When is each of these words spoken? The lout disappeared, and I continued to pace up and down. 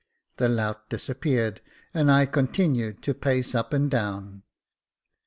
The 0.37 0.49
lout 0.49 0.89
disappeared, 0.89 1.61
and 1.93 2.09
I 2.09 2.25
continued 2.25 3.03
to 3.03 3.13
pace 3.13 3.53
up 3.53 3.71
and 3.71 3.87
down. 3.87 4.41